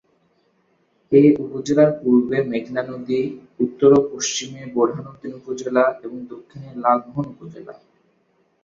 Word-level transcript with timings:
এ 1.11 1.21
উপজেলার 1.43 1.91
পূর্বে 1.99 2.37
মেঘনা 2.51 2.81
নদী, 2.83 3.19
উত্তর 3.59 3.89
ও 3.97 4.09
পশ্চিমে 4.11 4.61
বোরহানউদ্দিন 4.73 5.31
উপজেলা 5.39 5.83
এবং 6.03 6.17
দক্ষিণে 6.31 6.69
লালমোহন 6.83 7.25
উপজেলা। 7.33 7.73